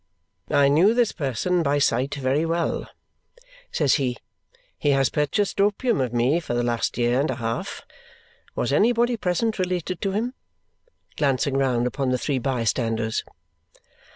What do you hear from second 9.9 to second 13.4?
to him?" glancing round upon the three bystanders.